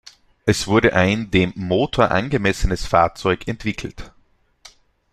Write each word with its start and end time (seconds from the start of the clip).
Es 0.47 0.65
wurde 0.65 0.95
ein 0.95 1.29
dem 1.29 1.53
Motor 1.55 2.09
angemessenes 2.09 2.87
Fahrzeug 2.87 3.47
entwickelt. 3.47 4.11